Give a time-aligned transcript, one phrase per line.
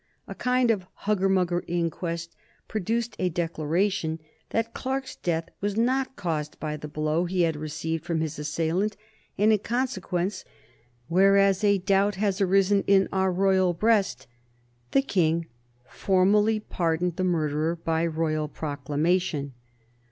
[0.27, 2.35] A kind of hugger mugger inquest
[2.67, 4.17] produced a declaration
[4.49, 8.97] that Clarke's death was not caused by the blow he had received from his assailant,
[9.37, 10.43] and in consequence,
[11.07, 14.25] "whereas a doubt had arisen in our royal breast,"
[14.89, 15.45] the King
[15.87, 19.53] formally pardoned the murderer by royal proclamation.